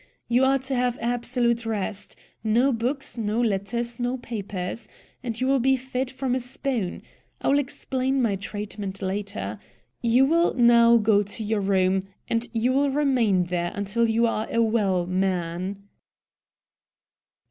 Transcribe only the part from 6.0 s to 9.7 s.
from a spoon. I will explain my treatment later.